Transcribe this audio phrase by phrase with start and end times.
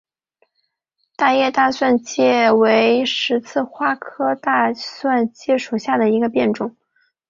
[1.15, 6.75] 大叶大蒜芥为十字花科大蒜芥属下的一个变种。